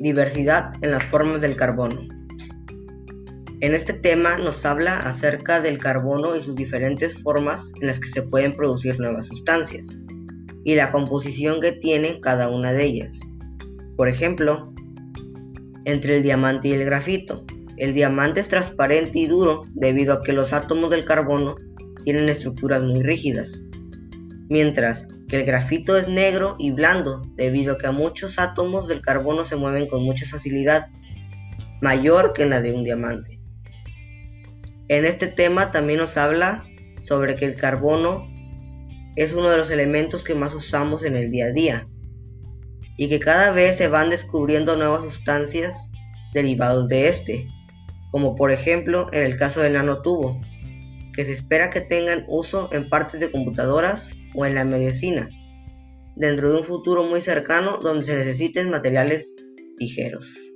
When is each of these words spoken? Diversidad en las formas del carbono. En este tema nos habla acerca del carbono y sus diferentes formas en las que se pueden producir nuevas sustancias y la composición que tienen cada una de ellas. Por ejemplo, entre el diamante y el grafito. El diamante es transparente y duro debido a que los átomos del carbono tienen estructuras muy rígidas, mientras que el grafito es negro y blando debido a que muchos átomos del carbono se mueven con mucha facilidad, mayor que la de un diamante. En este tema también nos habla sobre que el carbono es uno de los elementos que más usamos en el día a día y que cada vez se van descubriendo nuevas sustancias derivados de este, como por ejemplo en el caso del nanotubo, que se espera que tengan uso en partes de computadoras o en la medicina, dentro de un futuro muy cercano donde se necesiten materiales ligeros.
Diversidad 0.00 0.74
en 0.82 0.92
las 0.92 1.02
formas 1.04 1.40
del 1.40 1.56
carbono. 1.56 2.06
En 3.60 3.74
este 3.74 3.92
tema 3.92 4.38
nos 4.38 4.64
habla 4.64 5.00
acerca 5.00 5.60
del 5.60 5.78
carbono 5.78 6.36
y 6.36 6.40
sus 6.40 6.54
diferentes 6.54 7.20
formas 7.20 7.72
en 7.80 7.88
las 7.88 7.98
que 7.98 8.08
se 8.08 8.22
pueden 8.22 8.52
producir 8.52 9.00
nuevas 9.00 9.26
sustancias 9.26 9.98
y 10.62 10.76
la 10.76 10.92
composición 10.92 11.60
que 11.60 11.72
tienen 11.72 12.20
cada 12.20 12.48
una 12.48 12.70
de 12.72 12.84
ellas. 12.84 13.18
Por 13.96 14.08
ejemplo, 14.08 14.72
entre 15.84 16.18
el 16.18 16.22
diamante 16.22 16.68
y 16.68 16.72
el 16.74 16.84
grafito. 16.84 17.44
El 17.76 17.92
diamante 17.92 18.40
es 18.40 18.48
transparente 18.48 19.18
y 19.18 19.26
duro 19.26 19.64
debido 19.74 20.12
a 20.12 20.22
que 20.22 20.32
los 20.32 20.52
átomos 20.52 20.90
del 20.90 21.04
carbono 21.04 21.56
tienen 22.04 22.28
estructuras 22.28 22.82
muy 22.82 23.02
rígidas, 23.02 23.68
mientras 24.48 25.08
que 25.28 25.36
el 25.36 25.44
grafito 25.44 25.96
es 25.96 26.08
negro 26.08 26.56
y 26.58 26.70
blando 26.70 27.22
debido 27.36 27.74
a 27.74 27.78
que 27.78 27.90
muchos 27.90 28.38
átomos 28.38 28.88
del 28.88 29.02
carbono 29.02 29.44
se 29.44 29.56
mueven 29.56 29.88
con 29.88 30.02
mucha 30.02 30.26
facilidad, 30.26 30.88
mayor 31.82 32.32
que 32.32 32.46
la 32.46 32.60
de 32.60 32.72
un 32.72 32.84
diamante. 32.84 33.38
En 34.88 35.04
este 35.04 35.26
tema 35.26 35.70
también 35.70 35.98
nos 35.98 36.16
habla 36.16 36.64
sobre 37.02 37.36
que 37.36 37.44
el 37.44 37.56
carbono 37.56 38.26
es 39.16 39.34
uno 39.34 39.50
de 39.50 39.58
los 39.58 39.70
elementos 39.70 40.24
que 40.24 40.34
más 40.34 40.54
usamos 40.54 41.04
en 41.04 41.14
el 41.14 41.30
día 41.30 41.46
a 41.46 41.52
día 41.52 41.88
y 42.96 43.08
que 43.08 43.20
cada 43.20 43.52
vez 43.52 43.76
se 43.76 43.88
van 43.88 44.10
descubriendo 44.10 44.76
nuevas 44.76 45.02
sustancias 45.02 45.92
derivados 46.32 46.88
de 46.88 47.08
este, 47.08 47.48
como 48.10 48.34
por 48.34 48.50
ejemplo 48.50 49.08
en 49.12 49.22
el 49.24 49.36
caso 49.36 49.60
del 49.60 49.74
nanotubo, 49.74 50.40
que 51.12 51.24
se 51.24 51.32
espera 51.32 51.68
que 51.68 51.80
tengan 51.80 52.24
uso 52.28 52.70
en 52.72 52.88
partes 52.88 53.20
de 53.20 53.30
computadoras 53.30 54.14
o 54.38 54.46
en 54.46 54.54
la 54.54 54.64
medicina, 54.64 55.28
dentro 56.14 56.52
de 56.52 56.60
un 56.60 56.64
futuro 56.64 57.02
muy 57.02 57.20
cercano 57.20 57.78
donde 57.78 58.04
se 58.04 58.16
necesiten 58.16 58.70
materiales 58.70 59.34
ligeros. 59.78 60.47